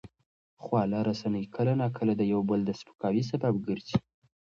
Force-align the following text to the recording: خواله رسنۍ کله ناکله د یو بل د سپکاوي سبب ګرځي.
خواله 0.63 0.99
رسنۍ 1.09 1.45
کله 1.55 1.73
ناکله 1.81 2.13
د 2.17 2.21
یو 2.33 2.41
بل 2.49 2.59
د 2.65 2.71
سپکاوي 2.79 3.23
سبب 3.31 3.53
ګرځي. 3.67 3.97